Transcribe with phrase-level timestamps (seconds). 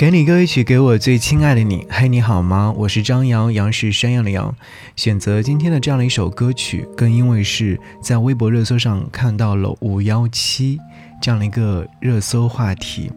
[0.00, 1.86] 给你歌一曲，给我最亲爱的你。
[1.90, 2.72] 嘿，你好吗？
[2.74, 4.56] 我是张扬，杨是山羊的羊。
[4.96, 10.78] 选择今天的这样的一首歌曲，更因为是在微博热搜上看到了五幺七
[11.20, 13.12] 这样的一个热搜话题，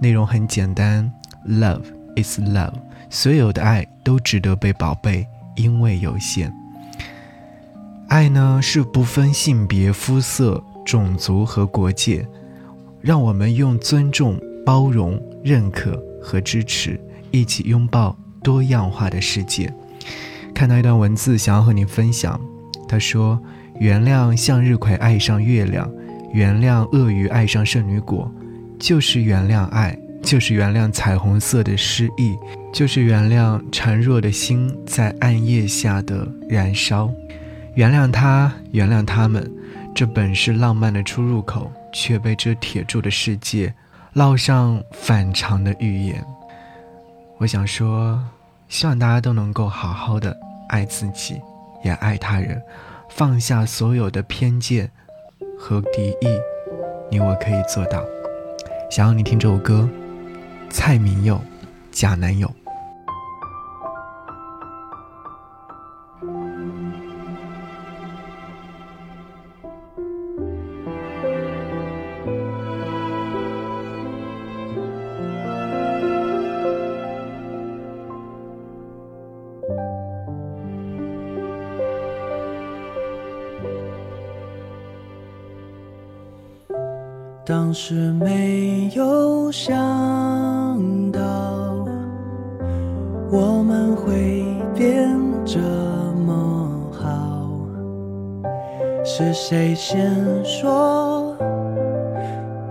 [0.00, 1.12] 内容很简单
[1.48, 1.82] ：Love
[2.14, 2.74] is love，
[3.10, 5.26] 所有的爱都值得被宝贝，
[5.56, 6.54] 因为有限。
[8.06, 12.24] 爱呢是不分性别、肤色、种族和国界，
[13.00, 16.00] 让我们用尊重、包容、认可。
[16.20, 17.00] 和支持，
[17.30, 19.72] 一起拥抱多样化的世界。
[20.54, 22.38] 看到一段文字，想要和你分享。
[22.88, 23.40] 他说
[23.78, 25.90] ：“原谅向日葵爱上月亮，
[26.32, 28.30] 原谅鳄鱼爱上圣女果，
[28.78, 32.36] 就是原谅爱，就是原谅彩虹色的诗意，
[32.74, 37.10] 就是原谅孱弱的心在暗夜下的燃烧。
[37.74, 39.48] 原谅他，原谅他们，
[39.94, 43.72] 这本是浪漫的出入口，却被这铁铸的世界。”
[44.14, 46.24] 烙上反常的预言。
[47.38, 48.22] 我想说，
[48.68, 50.36] 希望大家都能够好好的
[50.68, 51.40] 爱自己，
[51.84, 52.60] 也爱他人，
[53.08, 54.90] 放下所有的偏见
[55.58, 56.28] 和敌意。
[57.10, 58.04] 你我可以做到。
[58.90, 59.88] 想要你听这首歌，
[60.70, 61.40] 蔡明佑，
[61.92, 62.52] 假男友。
[87.50, 89.76] 当时没有想
[91.10, 91.20] 到
[93.28, 95.10] 我们会变
[95.44, 95.58] 这
[96.24, 97.50] 么好，
[99.04, 101.36] 是谁先说？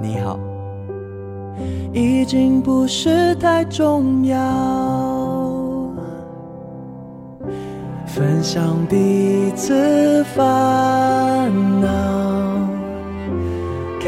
[0.02, 0.40] 你好？
[1.92, 4.38] 已经不是太重要，
[8.06, 11.09] 分享彼此烦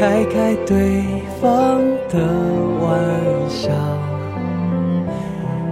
[0.02, 1.04] 开开对
[1.40, 2.18] 方的
[2.80, 2.98] 玩
[3.48, 3.70] 笑，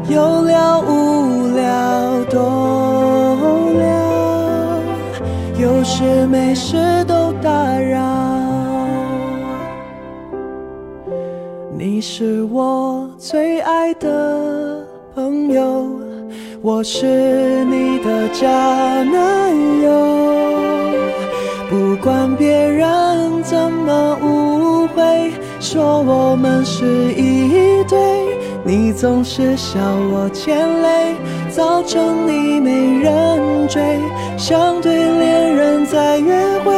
[0.09, 2.39] 有聊无聊都
[3.81, 3.89] 聊，
[5.59, 6.77] 有事没事
[7.09, 7.99] 都打扰。
[11.77, 15.91] 你是我最爱的朋友，
[16.63, 20.40] 我是你的假男友。
[22.03, 25.31] 管别人怎么误会，
[25.61, 27.99] 说我们是一对，
[28.65, 29.79] 你总是笑
[30.11, 31.15] 我欠累，
[31.51, 33.83] 造成你没人追。
[34.39, 36.73] 像对恋人在约会，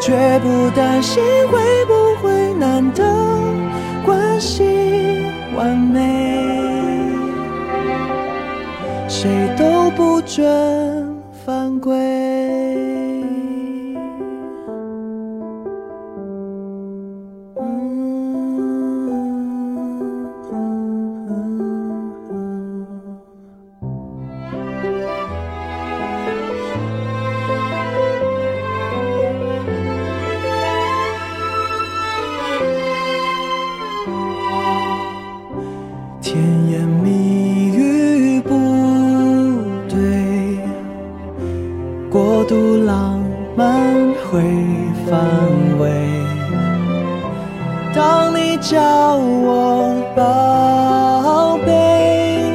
[0.00, 1.92] 却不担心会不
[2.22, 3.04] 会难得
[4.06, 4.64] 关系
[5.54, 7.10] 完美，
[9.08, 10.42] 谁都不准
[11.44, 12.23] 犯规。
[48.14, 48.80] 当你叫
[49.16, 52.52] 我宝贝，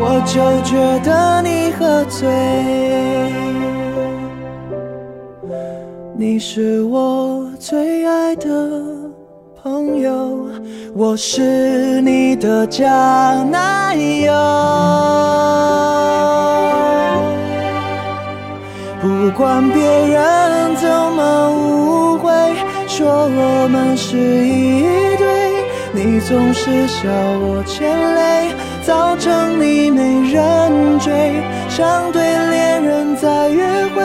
[0.00, 2.26] 我就觉得你喝醉。
[6.16, 8.82] 你是我最爱的
[9.62, 10.48] 朋友，
[10.94, 12.88] 我是你的假
[13.50, 14.32] 男友。
[23.04, 24.80] 说我们是一
[25.18, 25.26] 对，
[25.92, 27.06] 你总是笑
[27.38, 28.48] 我欠累，
[28.82, 31.12] 造成你没人追。
[31.68, 33.62] 像对恋人在约
[33.94, 34.00] 会，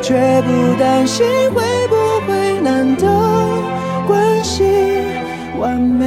[0.00, 0.48] 却不
[0.78, 1.96] 担心会不
[2.30, 3.08] 会难得
[4.06, 4.62] 关系
[5.58, 6.06] 完美，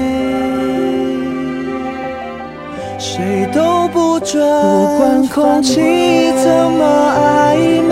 [2.97, 4.41] 谁都不准。
[4.41, 6.79] 不管空气怎么
[7.19, 7.57] 暧
[7.89, 7.91] 昧。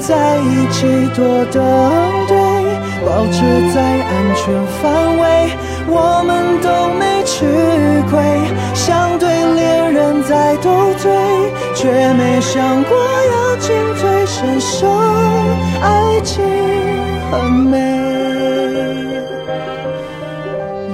[0.00, 2.17] 在一起多登对，
[3.08, 3.40] 保持
[3.72, 5.22] 在安全范围，
[5.88, 6.68] 我们都
[6.98, 7.36] 没吃
[8.10, 8.20] 亏。
[8.74, 11.10] 想对恋人在斗嘴，
[11.74, 12.94] 却没想过
[13.32, 14.86] 要进退身手。
[15.80, 16.44] 爱情
[17.30, 17.76] 很美，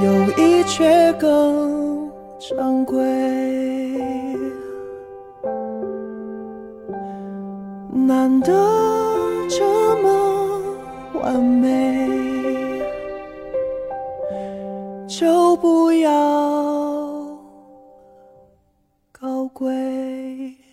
[0.05, 0.07] 友
[0.39, 2.09] 谊却更
[2.39, 3.03] 珍贵，
[7.91, 8.53] 难得
[9.49, 9.65] 这
[10.01, 10.34] 么
[11.15, 12.81] 完美
[15.07, 16.11] 就不要
[19.13, 20.64] 高贵。